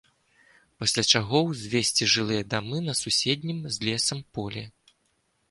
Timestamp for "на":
2.87-2.97